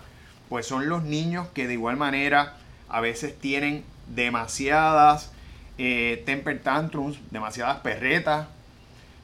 pues 0.47 0.67
son 0.67 0.87
los 0.87 1.03
niños 1.03 1.47
que 1.55 1.67
de 1.67 1.73
igual 1.73 1.97
manera 1.97 2.53
a 2.87 3.01
veces 3.01 3.37
tienen 3.39 3.83
demasiadas 4.13 5.31
eh, 5.79 6.21
temper 6.27 6.61
tantrums, 6.61 7.17
demasiadas 7.31 7.79
perretas, 7.79 8.47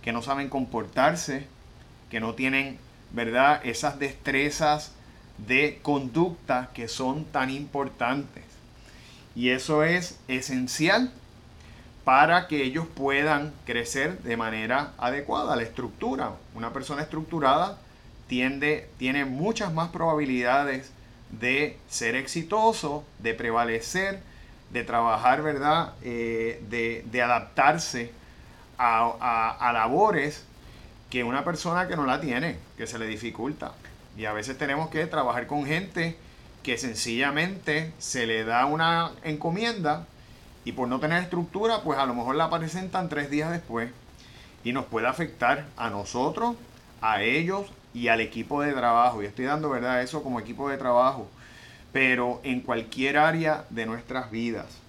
que 0.01 0.11
no 0.11 0.23
saben 0.23 0.50
comportarse 0.50 1.45
que 2.12 2.20
no 2.20 2.36
tienen, 2.36 2.77
¿verdad? 3.12 3.62
Esas 3.63 3.98
destrezas 3.98 4.91
de 5.38 5.80
conducta 5.82 6.70
que 6.74 6.88
son 6.88 7.25
tan 7.25 7.50
importantes. 7.50 8.44
Y 9.34 9.50
eso 9.50 9.84
es 9.84 10.20
esencial 10.27 11.12
para 12.03 12.48
que 12.48 12.63
ellos 12.63 12.86
puedan 12.94 13.53
crecer 13.65 14.20
de 14.20 14.36
manera 14.36 14.91
adecuada. 14.98 15.56
La 15.56 15.63
estructura, 15.63 16.34
una 16.53 16.74
persona 16.74 17.01
estructurada 17.01 17.77
tiende, 18.27 18.89
tiene 18.98 19.24
muchas 19.24 19.74
más 19.74 19.89
probabilidades 19.89 20.91
de 21.30 21.77
ser 21.88 22.15
exitoso, 22.15 23.06
de 23.20 23.34
prevalecer, 23.34 24.22
de 24.72 24.84
trabajar, 24.84 25.41
¿verdad? 25.41 25.94
Eh, 26.01 26.62
de, 26.70 27.22
adaptarse 27.22 28.12
a, 28.77 29.58
a 29.58 29.72
labores 29.72 30.46
que 31.12 31.24
una 31.24 31.44
persona 31.44 31.88
que 31.88 31.96
no 31.96 32.06
la 32.06 32.20
tiene, 32.22 32.58
que 32.77 32.88
se 32.88 32.98
le 32.98 33.06
dificulta. 33.06 33.74
Y 34.18 34.25
a 34.25 34.34
veces 34.34 34.58
tenemos 34.58 34.89
que 34.89 35.06
trabajar 35.06 35.46
con 35.46 35.65
gente 35.65 36.18
que 36.63 36.77
sencillamente 36.77 37.91
se 38.00 38.25
le 38.25 38.46
da 38.46 38.65
una 38.65 39.12
encomienda 39.24 40.08
y 40.63 40.72
por 40.72 40.88
no 40.88 41.00
tener 41.00 41.22
estructura, 41.22 41.82
pues 41.84 42.00
a 42.00 42.06
lo 42.06 42.15
mejor 42.15 42.36
la 42.36 42.50
presentan 42.50 43.10
tres 43.10 43.30
días 43.30 43.51
después 43.51 43.91
y 44.63 44.72
nos 44.72 44.86
puede 44.86 45.08
afectar 45.08 45.65
a 45.75 45.89
nosotros, 45.89 46.56
a 47.01 47.22
ellos 47.22 47.65
y 47.94 48.08
al 48.08 48.22
equipo 48.22 48.62
de 48.62 48.72
trabajo. 48.72 49.22
Y 49.22 49.25
estoy 49.25 49.46
dando 49.46 49.70
verdad 49.70 50.01
eso 50.01 50.24
como 50.24 50.39
equipo 50.39 50.70
de 50.70 50.77
trabajo, 50.77 51.27
pero 51.91 52.39
en 52.44 52.62
cualquier 52.62 53.18
área 53.18 53.65
de 53.70 53.86
nuestras 53.86 54.32
vidas. 54.32 54.80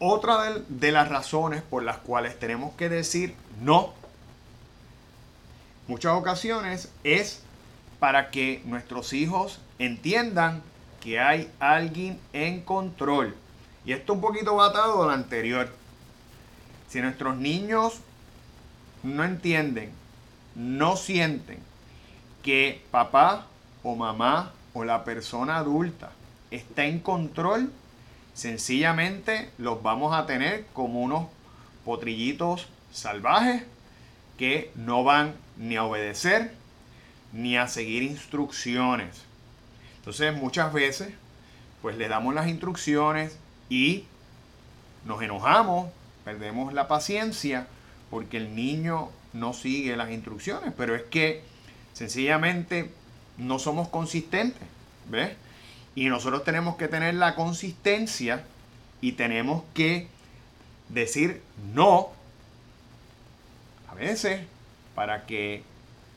Otra 0.00 0.54
de, 0.68 0.92
las 0.92 1.08
razones 1.08 1.62
por 1.62 1.82
las 1.82 1.98
cuales 1.98 2.38
tenemos 2.38 2.74
que 2.74 2.88
decir 2.88 3.34
no, 3.60 3.94
muchas 5.88 6.12
ocasiones, 6.12 6.90
es 7.02 7.42
para 7.98 8.30
que 8.30 8.62
nuestros 8.64 9.12
hijos 9.12 9.60
entiendan 9.80 10.62
que 11.00 11.18
hay 11.18 11.50
alguien 11.58 12.20
en 12.32 12.60
control. 12.62 13.34
Y 13.84 13.92
esto 13.92 14.12
un 14.12 14.20
poquito 14.20 14.54
va 14.54 14.66
atado 14.66 15.02
a 15.02 15.06
lo 15.06 15.12
anterior. 15.12 15.68
Si 16.88 17.00
nuestros 17.00 17.36
niños 17.36 18.00
no 19.02 19.24
entienden, 19.24 19.92
no 20.54 20.96
sienten 20.96 21.58
que 22.42 22.84
papá 22.90 23.46
o 23.82 23.96
mamá 23.96 24.52
o 24.74 24.84
la 24.84 25.04
persona 25.04 25.56
adulta 25.56 26.12
está 26.50 26.84
en 26.84 27.00
control, 27.00 27.70
Sencillamente 28.38 29.50
los 29.58 29.82
vamos 29.82 30.14
a 30.14 30.24
tener 30.24 30.64
como 30.72 31.00
unos 31.00 31.26
potrillitos 31.84 32.68
salvajes 32.92 33.64
que 34.38 34.70
no 34.76 35.02
van 35.02 35.34
ni 35.56 35.74
a 35.74 35.82
obedecer 35.82 36.52
ni 37.32 37.56
a 37.56 37.66
seguir 37.66 38.04
instrucciones. 38.04 39.24
Entonces 39.96 40.36
muchas 40.36 40.72
veces 40.72 41.14
pues 41.82 41.96
le 41.96 42.06
damos 42.06 42.32
las 42.32 42.46
instrucciones 42.46 43.36
y 43.68 44.04
nos 45.04 45.20
enojamos, 45.20 45.90
perdemos 46.24 46.72
la 46.72 46.86
paciencia 46.86 47.66
porque 48.08 48.36
el 48.36 48.54
niño 48.54 49.08
no 49.32 49.52
sigue 49.52 49.96
las 49.96 50.12
instrucciones, 50.12 50.72
pero 50.76 50.94
es 50.94 51.02
que 51.02 51.42
sencillamente 51.92 52.92
no 53.36 53.58
somos 53.58 53.88
consistentes, 53.88 54.62
¿ves? 55.10 55.32
Y 55.98 56.08
nosotros 56.10 56.44
tenemos 56.44 56.76
que 56.76 56.86
tener 56.86 57.14
la 57.14 57.34
consistencia 57.34 58.44
y 59.00 59.12
tenemos 59.12 59.64
que 59.74 60.06
decir 60.88 61.42
no 61.74 62.10
a 63.90 63.96
veces 63.96 64.42
para 64.94 65.26
que 65.26 65.64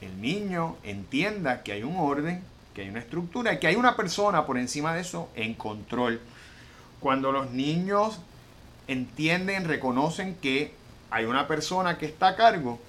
el 0.01 0.21
niño 0.21 0.75
entienda 0.83 1.63
que 1.63 1.71
hay 1.71 1.81
un 1.81 1.95
orden, 1.97 2.43
que 2.75 2.83
hay 2.83 2.89
una 2.89 3.00
estructura 3.00 3.53
y 3.53 3.59
que 3.59 3.65
hay 3.65 3.75
una 3.75 3.95
persona 3.95 4.45
por 4.45 4.59
encima 4.59 4.93
de 4.93 5.01
eso 5.01 5.31
en 5.33 5.55
control. 5.55 6.21
Cuando 7.00 7.31
los 7.31 7.50
niños 7.50 8.19
entienden, 8.88 9.67
reconocen 9.67 10.35
que 10.35 10.75
hay 11.09 11.25
una 11.25 11.47
persona 11.47 11.97
que 11.97 12.05
está 12.05 12.27
a 12.27 12.35
cargo, 12.35 12.79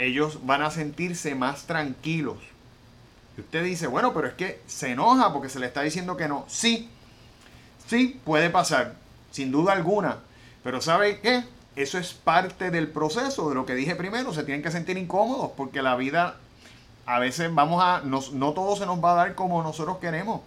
ellos 0.00 0.44
van 0.44 0.62
a 0.62 0.72
sentirse 0.72 1.36
más 1.36 1.68
tranquilos 1.68 2.49
usted 3.40 3.64
dice, 3.64 3.86
bueno, 3.86 4.14
pero 4.14 4.28
es 4.28 4.34
que 4.34 4.60
se 4.66 4.90
enoja 4.92 5.32
porque 5.32 5.48
se 5.48 5.58
le 5.58 5.66
está 5.66 5.82
diciendo 5.82 6.16
que 6.16 6.28
no. 6.28 6.44
Sí, 6.48 6.88
sí, 7.86 8.20
puede 8.24 8.50
pasar, 8.50 8.94
sin 9.30 9.50
duda 9.50 9.72
alguna. 9.72 10.18
Pero 10.62 10.80
¿sabe 10.80 11.20
qué? 11.20 11.44
Eso 11.76 11.98
es 11.98 12.12
parte 12.12 12.70
del 12.70 12.88
proceso, 12.88 13.48
de 13.48 13.54
lo 13.54 13.66
que 13.66 13.74
dije 13.74 13.94
primero. 13.94 14.32
Se 14.32 14.44
tienen 14.44 14.62
que 14.62 14.70
sentir 14.70 14.98
incómodos 14.98 15.52
porque 15.56 15.82
la 15.82 15.96
vida 15.96 16.36
a 17.06 17.18
veces 17.18 17.52
vamos 17.52 17.82
a, 17.82 18.02
no 18.04 18.52
todo 18.52 18.76
se 18.76 18.86
nos 18.86 19.02
va 19.02 19.12
a 19.12 19.16
dar 19.16 19.34
como 19.34 19.62
nosotros 19.62 19.98
queremos. 19.98 20.42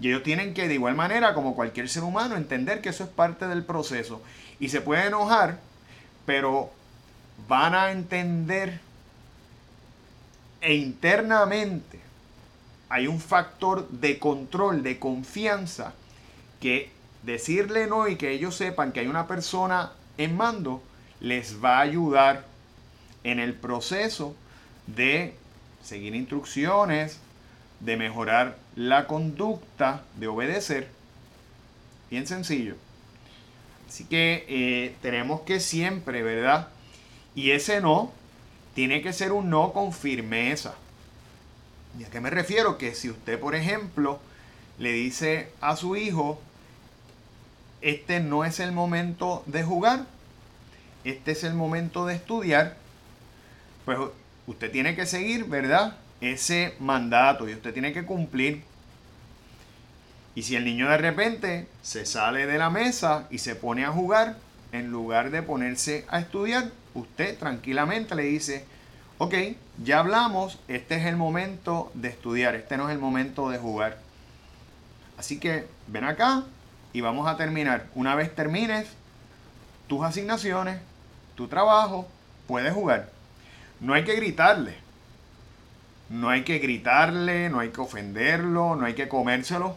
Y 0.00 0.08
ellos 0.08 0.24
tienen 0.24 0.52
que, 0.52 0.66
de 0.66 0.74
igual 0.74 0.96
manera, 0.96 1.32
como 1.32 1.54
cualquier 1.54 1.88
ser 1.88 2.02
humano, 2.02 2.36
entender 2.36 2.80
que 2.80 2.88
eso 2.88 3.04
es 3.04 3.10
parte 3.10 3.46
del 3.46 3.64
proceso. 3.64 4.20
Y 4.58 4.68
se 4.68 4.80
puede 4.80 5.06
enojar, 5.06 5.60
pero 6.26 6.70
van 7.46 7.74
a 7.74 7.92
entender 7.92 8.80
e 10.60 10.74
internamente 10.74 12.01
hay 12.92 13.06
un 13.06 13.20
factor 13.20 13.88
de 13.88 14.18
control, 14.18 14.82
de 14.82 14.98
confianza, 14.98 15.94
que 16.60 16.90
decirle 17.22 17.86
no 17.86 18.06
y 18.06 18.16
que 18.16 18.32
ellos 18.32 18.54
sepan 18.54 18.92
que 18.92 19.00
hay 19.00 19.06
una 19.06 19.26
persona 19.26 19.92
en 20.18 20.36
mando 20.36 20.82
les 21.18 21.64
va 21.64 21.78
a 21.78 21.80
ayudar 21.80 22.44
en 23.24 23.40
el 23.40 23.54
proceso 23.54 24.36
de 24.86 25.32
seguir 25.82 26.14
instrucciones, 26.14 27.18
de 27.80 27.96
mejorar 27.96 28.58
la 28.76 29.06
conducta, 29.06 30.02
de 30.18 30.26
obedecer. 30.26 30.90
Bien 32.10 32.26
sencillo. 32.26 32.76
Así 33.88 34.04
que 34.04 34.44
eh, 34.48 34.96
tenemos 35.00 35.40
que 35.40 35.60
siempre, 35.60 36.22
¿verdad? 36.22 36.68
Y 37.34 37.52
ese 37.52 37.80
no 37.80 38.12
tiene 38.74 39.00
que 39.00 39.14
ser 39.14 39.32
un 39.32 39.48
no 39.48 39.72
con 39.72 39.94
firmeza. 39.94 40.74
¿Y 41.98 42.04
a 42.04 42.10
qué 42.10 42.20
me 42.20 42.30
refiero? 42.30 42.78
Que 42.78 42.94
si 42.94 43.10
usted, 43.10 43.38
por 43.38 43.54
ejemplo, 43.54 44.20
le 44.78 44.92
dice 44.92 45.48
a 45.60 45.76
su 45.76 45.96
hijo, 45.96 46.40
este 47.80 48.20
no 48.20 48.44
es 48.44 48.60
el 48.60 48.72
momento 48.72 49.42
de 49.46 49.62
jugar, 49.62 50.06
este 51.04 51.32
es 51.32 51.44
el 51.44 51.54
momento 51.54 52.06
de 52.06 52.14
estudiar, 52.14 52.76
pues 53.84 53.98
usted 54.46 54.70
tiene 54.70 54.94
que 54.94 55.06
seguir, 55.06 55.44
¿verdad? 55.44 55.96
Ese 56.20 56.74
mandato 56.78 57.48
y 57.48 57.54
usted 57.54 57.72
tiene 57.72 57.92
que 57.92 58.04
cumplir. 58.04 58.62
Y 60.34 60.44
si 60.44 60.56
el 60.56 60.64
niño 60.64 60.88
de 60.88 60.96
repente 60.96 61.66
se 61.82 62.06
sale 62.06 62.46
de 62.46 62.58
la 62.58 62.70
mesa 62.70 63.26
y 63.30 63.38
se 63.38 63.54
pone 63.54 63.84
a 63.84 63.90
jugar, 63.90 64.36
en 64.72 64.90
lugar 64.90 65.30
de 65.30 65.42
ponerse 65.42 66.06
a 66.08 66.20
estudiar, 66.20 66.70
usted 66.94 67.38
tranquilamente 67.38 68.14
le 68.14 68.22
dice, 68.22 68.64
ok, 69.18 69.34
ya 69.84 70.00
hablamos, 70.00 70.58
este 70.68 70.96
es 70.96 71.06
el 71.06 71.16
momento 71.16 71.90
de 71.94 72.08
estudiar, 72.08 72.54
este 72.54 72.76
no 72.76 72.88
es 72.88 72.94
el 72.94 73.00
momento 73.00 73.50
de 73.50 73.58
jugar. 73.58 73.98
Así 75.18 75.38
que 75.38 75.66
ven 75.86 76.04
acá 76.04 76.44
y 76.92 77.00
vamos 77.00 77.28
a 77.28 77.36
terminar. 77.36 77.86
Una 77.94 78.14
vez 78.14 78.34
termines 78.34 78.88
tus 79.88 80.04
asignaciones, 80.04 80.80
tu 81.34 81.48
trabajo, 81.48 82.08
puedes 82.46 82.72
jugar. 82.72 83.10
No 83.80 83.94
hay 83.94 84.04
que 84.04 84.14
gritarle. 84.14 84.76
No 86.08 86.28
hay 86.28 86.44
que 86.44 86.58
gritarle, 86.58 87.48
no 87.48 87.60
hay 87.60 87.70
que 87.70 87.80
ofenderlo, 87.80 88.76
no 88.76 88.84
hay 88.84 88.94
que 88.94 89.08
comérselo. 89.08 89.76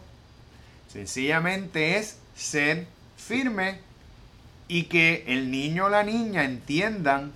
Sencillamente 0.88 1.98
es 1.98 2.20
ser 2.36 2.88
firme 3.16 3.80
y 4.68 4.84
que 4.84 5.24
el 5.28 5.50
niño 5.50 5.86
o 5.86 5.90
la 5.90 6.04
niña 6.04 6.44
entiendan 6.44 7.32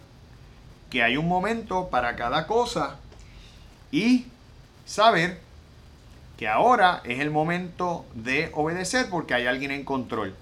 que 0.89 1.03
hay 1.03 1.17
un 1.17 1.27
momento 1.27 1.89
para 1.89 2.15
cada 2.15 2.47
cosa 2.47 2.97
y 3.91 4.25
saber 4.85 5.39
que 6.37 6.47
ahora 6.47 7.01
es 7.03 7.19
el 7.19 7.31
momento 7.31 8.05
de 8.13 8.49
obedecer 8.53 9.07
porque 9.09 9.33
hay 9.33 9.45
alguien 9.45 9.71
en 9.71 9.83
control. 9.83 10.35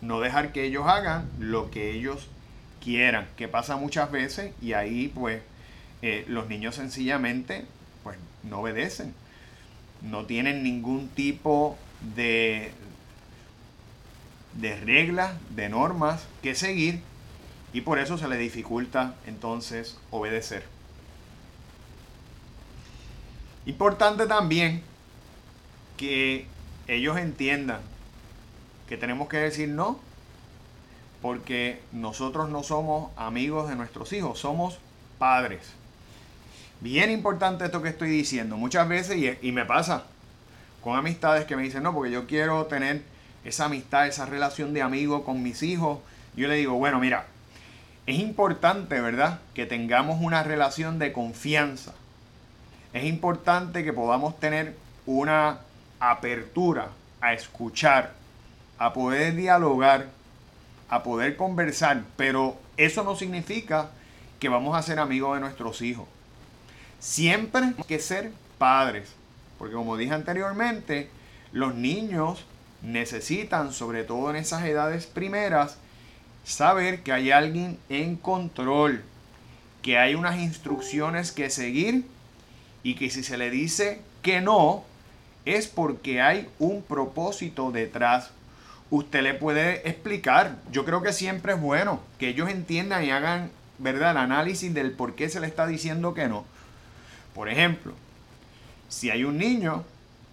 No 0.00 0.20
dejar 0.20 0.52
que 0.52 0.64
ellos 0.64 0.86
hagan 0.86 1.28
lo 1.38 1.70
que 1.70 1.90
ellos 1.92 2.28
quieran, 2.82 3.28
que 3.36 3.48
pasa 3.48 3.76
muchas 3.76 4.10
veces 4.10 4.52
y 4.62 4.72
ahí 4.72 5.08
pues 5.08 5.42
eh, 6.02 6.24
los 6.28 6.48
niños 6.48 6.74
sencillamente 6.74 7.64
pues 8.02 8.16
no 8.44 8.60
obedecen, 8.60 9.14
no 10.02 10.24
tienen 10.26 10.62
ningún 10.62 11.08
tipo 11.08 11.76
de, 12.14 12.72
de 14.54 14.76
reglas, 14.80 15.34
de 15.50 15.68
normas 15.68 16.24
que 16.42 16.54
seguir 16.54 17.02
y 17.76 17.82
por 17.82 17.98
eso 17.98 18.16
se 18.16 18.26
le 18.26 18.38
dificulta 18.38 19.16
entonces 19.26 19.98
obedecer. 20.10 20.64
Importante 23.66 24.26
también 24.26 24.82
que 25.98 26.46
ellos 26.88 27.18
entiendan 27.18 27.82
que 28.88 28.96
tenemos 28.96 29.28
que 29.28 29.36
decir 29.36 29.68
no, 29.68 30.00
porque 31.20 31.82
nosotros 31.92 32.48
no 32.48 32.62
somos 32.62 33.12
amigos 33.14 33.68
de 33.68 33.76
nuestros 33.76 34.10
hijos, 34.14 34.38
somos 34.38 34.78
padres. 35.18 35.60
Bien 36.80 37.10
importante 37.10 37.66
esto 37.66 37.82
que 37.82 37.90
estoy 37.90 38.08
diciendo. 38.08 38.56
Muchas 38.56 38.88
veces, 38.88 39.18
y, 39.18 39.46
y 39.46 39.52
me 39.52 39.66
pasa 39.66 40.04
con 40.82 40.96
amistades 40.96 41.44
que 41.44 41.56
me 41.56 41.62
dicen, 41.64 41.82
no, 41.82 41.92
porque 41.92 42.10
yo 42.10 42.26
quiero 42.26 42.64
tener 42.64 43.02
esa 43.44 43.66
amistad, 43.66 44.06
esa 44.06 44.24
relación 44.24 44.72
de 44.72 44.80
amigo 44.80 45.26
con 45.26 45.42
mis 45.42 45.62
hijos. 45.62 45.98
Yo 46.36 46.48
le 46.48 46.54
digo, 46.54 46.72
bueno, 46.78 47.00
mira, 47.00 47.26
es 48.06 48.18
importante, 48.18 49.00
¿verdad? 49.00 49.40
Que 49.54 49.66
tengamos 49.66 50.20
una 50.20 50.42
relación 50.42 50.98
de 50.98 51.12
confianza. 51.12 51.92
Es 52.92 53.04
importante 53.04 53.84
que 53.84 53.92
podamos 53.92 54.38
tener 54.38 54.76
una 55.06 55.58
apertura 55.98 56.88
a 57.20 57.32
escuchar, 57.32 58.12
a 58.78 58.92
poder 58.92 59.34
dialogar, 59.34 60.06
a 60.88 61.02
poder 61.02 61.36
conversar, 61.36 62.02
pero 62.16 62.56
eso 62.76 63.02
no 63.02 63.16
significa 63.16 63.90
que 64.38 64.48
vamos 64.48 64.76
a 64.76 64.82
ser 64.82 65.00
amigos 65.00 65.34
de 65.34 65.40
nuestros 65.40 65.82
hijos. 65.82 66.06
Siempre 67.00 67.74
hay 67.76 67.84
que 67.88 67.98
ser 67.98 68.30
padres, 68.58 69.12
porque 69.58 69.74
como 69.74 69.96
dije 69.96 70.14
anteriormente, 70.14 71.10
los 71.52 71.74
niños 71.74 72.44
necesitan, 72.82 73.72
sobre 73.72 74.04
todo 74.04 74.30
en 74.30 74.36
esas 74.36 74.64
edades 74.64 75.06
primeras, 75.06 75.78
saber 76.46 77.02
que 77.02 77.12
hay 77.12 77.32
alguien 77.32 77.76
en 77.88 78.16
control, 78.16 79.02
que 79.82 79.98
hay 79.98 80.14
unas 80.14 80.38
instrucciones 80.38 81.32
que 81.32 81.50
seguir 81.50 82.06
y 82.84 82.94
que 82.94 83.10
si 83.10 83.24
se 83.24 83.36
le 83.36 83.50
dice 83.50 84.00
que 84.22 84.40
no, 84.40 84.84
es 85.44 85.66
porque 85.66 86.20
hay 86.20 86.48
un 86.60 86.82
propósito 86.82 87.72
detrás. 87.72 88.30
Usted 88.90 89.22
le 89.22 89.34
puede 89.34 89.88
explicar. 89.88 90.56
Yo 90.70 90.84
creo 90.84 91.02
que 91.02 91.12
siempre 91.12 91.54
es 91.54 91.60
bueno 91.60 92.00
que 92.18 92.28
ellos 92.28 92.48
entiendan 92.48 93.04
y 93.04 93.10
hagan 93.10 93.50
¿verdad? 93.78 94.12
el 94.12 94.18
análisis 94.18 94.72
del 94.72 94.92
por 94.92 95.16
qué 95.16 95.28
se 95.28 95.40
le 95.40 95.48
está 95.48 95.66
diciendo 95.66 96.14
que 96.14 96.28
no. 96.28 96.44
Por 97.34 97.48
ejemplo, 97.48 97.92
si 98.88 99.10
hay 99.10 99.24
un 99.24 99.36
niño 99.36 99.84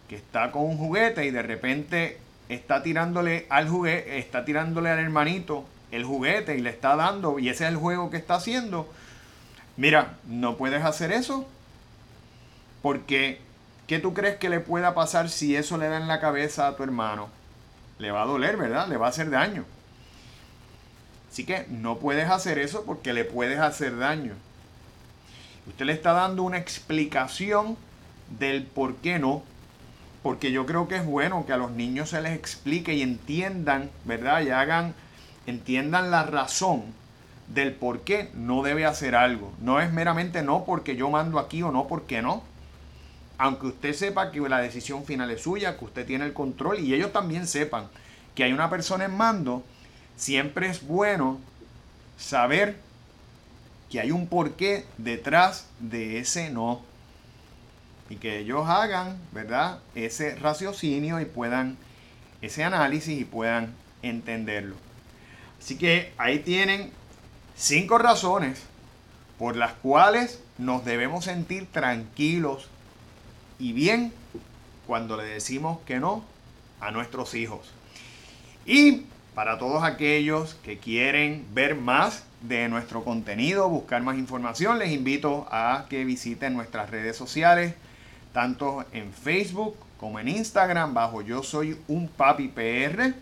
que 0.07 0.15
está 0.15 0.51
con 0.51 0.63
un 0.63 0.77
juguete 0.77 1.25
y 1.25 1.31
de 1.31 1.41
repente 1.41 2.19
está 2.49 2.83
tirándole 2.83 3.47
al 3.49 3.67
juguete, 3.67 4.19
está 4.19 4.45
tirándole 4.45 4.91
al 4.91 4.99
hermanito 4.99 5.65
el 5.93 6.03
juguete 6.03 6.57
y 6.57 6.61
le 6.61 6.71
está 6.71 6.95
dando 6.95 7.39
y 7.39 7.49
ese 7.49 7.65
es 7.65 7.69
el 7.69 7.77
juego 7.77 8.09
que 8.09 8.17
está 8.17 8.35
haciendo, 8.35 8.91
mira, 9.77 10.15
no 10.27 10.57
puedes 10.57 10.83
hacer 10.83 11.11
eso 11.11 11.47
porque 12.81 13.39
¿qué 13.87 13.99
tú 13.99 14.13
crees 14.13 14.37
que 14.37 14.49
le 14.49 14.59
pueda 14.59 14.95
pasar 14.95 15.29
si 15.29 15.55
eso 15.55 15.77
le 15.77 15.87
da 15.87 15.97
en 15.97 16.07
la 16.07 16.19
cabeza 16.19 16.67
a 16.67 16.75
tu 16.75 16.83
hermano? 16.83 17.29
Le 17.99 18.11
va 18.11 18.23
a 18.23 18.25
doler, 18.25 18.57
¿verdad? 18.57 18.87
Le 18.87 18.97
va 18.97 19.05
a 19.05 19.09
hacer 19.09 19.29
daño. 19.29 19.65
Así 21.31 21.45
que 21.45 21.65
no 21.69 21.97
puedes 21.97 22.29
hacer 22.29 22.57
eso 22.59 22.83
porque 22.85 23.13
le 23.13 23.23
puedes 23.23 23.59
hacer 23.59 23.97
daño. 23.97 24.33
Usted 25.67 25.85
le 25.85 25.93
está 25.93 26.13
dando 26.13 26.43
una 26.43 26.57
explicación 26.57 27.77
del 28.39 28.63
por 28.63 28.95
qué 28.97 29.19
no. 29.19 29.43
Porque 30.23 30.51
yo 30.51 30.65
creo 30.65 30.87
que 30.87 30.95
es 30.95 31.05
bueno 31.05 31.45
que 31.45 31.53
a 31.53 31.57
los 31.57 31.71
niños 31.71 32.09
se 32.09 32.21
les 32.21 32.33
explique 32.33 32.93
y 32.93 33.01
entiendan, 33.01 33.89
¿verdad? 34.05 34.41
Y 34.41 34.49
hagan 34.49 34.93
entiendan 35.45 36.11
la 36.11 36.23
razón 36.23 36.83
del 37.47 37.73
por 37.73 38.01
qué 38.01 38.29
no 38.33 38.63
debe 38.63 38.85
hacer 38.85 39.15
algo. 39.15 39.51
No 39.59 39.79
es 39.79 39.91
meramente 39.91 40.43
no 40.43 40.65
porque 40.65 40.95
yo 40.95 41.09
mando 41.09 41.39
aquí 41.39 41.61
o 41.61 41.71
no 41.71 41.87
porque 41.87 42.21
no. 42.21 42.43
Aunque 43.37 43.67
usted 43.67 43.93
sepa 43.93 44.31
que 44.31 44.39
la 44.41 44.59
decisión 44.59 45.05
final 45.05 45.31
es 45.31 45.41
suya, 45.41 45.77
que 45.77 45.85
usted 45.85 46.05
tiene 46.05 46.25
el 46.25 46.33
control 46.33 46.79
y 46.79 46.93
ellos 46.93 47.11
también 47.11 47.47
sepan 47.47 47.87
que 48.35 48.43
hay 48.43 48.53
una 48.53 48.69
persona 48.69 49.05
en 49.05 49.15
mando, 49.15 49.63
siempre 50.15 50.69
es 50.69 50.85
bueno 50.85 51.39
saber 52.17 52.77
que 53.89 53.99
hay 53.99 54.11
un 54.11 54.27
porqué 54.27 54.85
detrás 54.97 55.67
de 55.79 56.19
ese 56.19 56.49
no. 56.49 56.81
Y 58.09 58.15
que 58.17 58.39
ellos 58.39 58.67
hagan, 58.67 59.17
¿verdad? 59.31 59.79
Ese 59.95 60.35
raciocinio 60.35 61.19
y 61.19 61.25
puedan, 61.25 61.77
ese 62.41 62.63
análisis 62.63 63.19
y 63.19 63.25
puedan 63.25 63.73
entenderlo. 64.01 64.75
Así 65.63 65.77
que 65.77 66.11
ahí 66.17 66.39
tienen 66.39 66.91
cinco 67.55 67.97
razones 67.97 68.63
por 69.39 69.55
las 69.55 69.71
cuales 69.71 70.41
nos 70.57 70.83
debemos 70.83 71.23
sentir 71.23 71.67
tranquilos 71.71 72.67
y 73.59 73.71
bien 73.71 74.11
cuando 74.85 75.15
le 75.15 75.23
decimos 75.23 75.79
que 75.85 76.01
no 76.01 76.25
a 76.81 76.91
nuestros 76.91 77.33
hijos. 77.33 77.71
Y 78.65 79.03
para 79.35 79.57
todos 79.57 79.85
aquellos 79.85 80.55
que 80.65 80.79
quieren 80.79 81.45
ver 81.53 81.75
más 81.75 82.25
de 82.41 82.67
nuestro 82.67 83.05
contenido, 83.05 83.69
buscar 83.69 84.03
más 84.03 84.17
información, 84.17 84.79
les 84.79 84.91
invito 84.91 85.47
a 85.49 85.85
que 85.89 86.03
visiten 86.03 86.55
nuestras 86.55 86.89
redes 86.89 87.15
sociales, 87.15 87.73
tanto 88.33 88.83
en 88.91 89.13
Facebook 89.13 89.77
como 89.97 90.19
en 90.19 90.27
Instagram, 90.27 90.93
bajo 90.93 91.21
Yo 91.21 91.41
Soy 91.41 91.77
un 91.87 92.09
Papi 92.09 92.49
PR, 92.49 93.13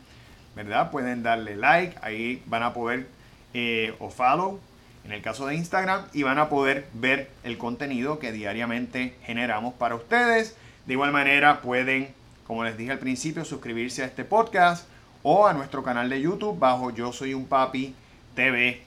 ¿verdad? 0.56 0.92
Pueden 0.92 1.24
darle 1.24 1.56
like, 1.56 1.98
ahí 2.02 2.44
van 2.46 2.64
a 2.64 2.74
poder, 2.74 3.08
eh, 3.54 3.96
o 4.00 4.10
follow, 4.10 4.60
en 5.04 5.12
el 5.12 5.22
caso 5.22 5.48
de 5.48 5.56
Instagram, 5.56 6.06
y 6.14 6.24
van 6.24 6.40
a 6.40 6.50
poder 6.50 6.88
ver 6.94 7.30
el 7.44 7.58
contenido 7.58 8.20
que 8.20 8.32
diariamente 8.32 9.16
generamos 9.24 9.74
para 9.74 9.96
ustedes. 9.96 10.56
De 10.86 10.94
igual 10.94 11.12
manera, 11.12 11.62
pueden, 11.62 12.14
como 12.46 12.64
les 12.64 12.78
dije 12.78 12.92
al 12.92 13.00
principio, 13.00 13.46
suscribirse 13.46 14.04
a 14.04 14.06
este 14.06 14.24
podcast 14.24 14.88
o 15.24 15.48
a 15.48 15.54
nuestro 15.54 15.84
canal 15.84 16.10
de 16.10 16.22
YouTube 16.22 16.58
bajo 16.58 16.92
Yo 16.92 17.14
Soy 17.14 17.34
un 17.34 17.46
Papi 17.46 17.96
TV. 18.36 18.84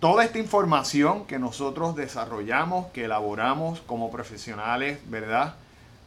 Toda 0.00 0.24
esta 0.24 0.38
información 0.38 1.26
que 1.26 1.38
nosotros 1.38 1.96
desarrollamos, 1.96 2.86
que 2.92 3.06
elaboramos 3.06 3.80
como 3.80 4.10
profesionales, 4.10 5.00
¿verdad? 5.06 5.56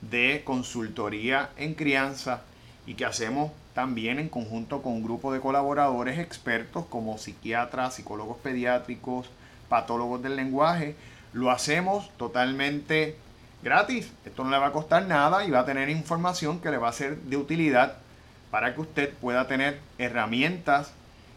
De 0.01 0.43
consultoría 0.45 1.49
en 1.57 1.73
crianza 1.73 2.41
y 2.85 2.93
que 2.93 3.05
hacemos 3.05 3.51
también 3.73 4.19
en 4.19 4.29
conjunto 4.29 4.81
con 4.81 4.93
un 4.93 5.03
grupo 5.03 5.31
de 5.31 5.39
colaboradores 5.39 6.19
expertos 6.19 6.85
como 6.87 7.17
psiquiatras, 7.17 7.95
psicólogos 7.95 8.37
pediátricos, 8.37 9.29
patólogos 9.69 10.21
del 10.21 10.35
lenguaje, 10.35 10.95
lo 11.33 11.51
hacemos 11.51 12.09
totalmente 12.17 13.15
gratis. 13.63 14.11
Esto 14.25 14.43
no 14.43 14.51
le 14.51 14.57
va 14.57 14.67
a 14.67 14.71
costar 14.71 15.05
nada 15.05 15.45
y 15.45 15.51
va 15.51 15.59
a 15.59 15.65
tener 15.65 15.89
información 15.89 16.59
que 16.59 16.71
le 16.71 16.77
va 16.77 16.89
a 16.89 16.93
ser 16.93 17.17
de 17.17 17.37
utilidad 17.37 17.97
para 18.49 18.75
que 18.75 18.81
usted 18.81 19.13
pueda 19.13 19.47
tener 19.47 19.79
herramientas 19.97 20.93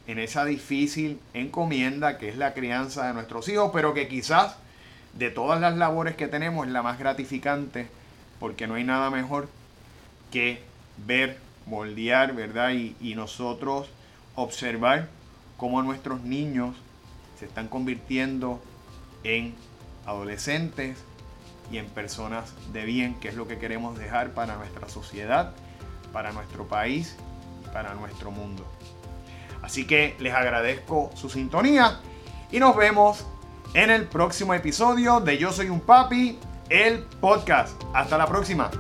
en 0.06 0.18
esa 0.18 0.44
difícil 0.44 1.20
encomienda 1.32 2.18
que 2.18 2.28
es 2.28 2.36
la 2.36 2.52
crianza 2.52 3.06
de 3.06 3.14
nuestros 3.14 3.48
hijos, 3.48 3.70
pero 3.72 3.94
que 3.94 4.08
quizás 4.08 4.56
de 5.14 5.30
todas 5.30 5.60
las 5.60 5.76
labores 5.76 6.16
que 6.16 6.28
tenemos 6.28 6.66
es 6.66 6.72
la 6.72 6.82
más 6.82 6.98
gratificante, 6.98 7.88
porque 8.40 8.66
no 8.66 8.74
hay 8.74 8.84
nada 8.84 9.10
mejor 9.10 9.48
que 10.30 10.60
ver, 11.06 11.38
moldear, 11.66 12.34
¿verdad? 12.34 12.70
Y, 12.70 12.96
y 13.00 13.14
nosotros 13.14 13.88
observar 14.34 15.08
cómo 15.56 15.82
nuestros 15.82 16.22
niños 16.22 16.76
se 17.38 17.46
están 17.46 17.68
convirtiendo 17.68 18.60
en 19.22 19.54
adolescentes 20.06 20.98
y 21.70 21.78
en 21.78 21.86
personas 21.86 22.52
de 22.72 22.84
bien, 22.84 23.14
que 23.20 23.28
es 23.28 23.34
lo 23.34 23.48
que 23.48 23.58
queremos 23.58 23.98
dejar 23.98 24.30
para 24.32 24.56
nuestra 24.56 24.88
sociedad, 24.88 25.52
para 26.12 26.32
nuestro 26.32 26.66
país, 26.66 27.16
para 27.72 27.94
nuestro 27.94 28.30
mundo. 28.30 28.64
Así 29.62 29.86
que 29.86 30.14
les 30.20 30.34
agradezco 30.34 31.10
su 31.14 31.30
sintonía 31.30 32.00
y 32.52 32.60
nos 32.60 32.76
vemos 32.76 33.26
en 33.72 33.90
el 33.90 34.04
próximo 34.04 34.54
episodio 34.54 35.20
de 35.20 35.38
Yo 35.38 35.52
Soy 35.52 35.70
un 35.70 35.80
Papi, 35.80 36.38
el 36.68 36.98
podcast. 37.20 37.82
Hasta 37.94 38.18
la 38.18 38.26
próxima. 38.26 38.70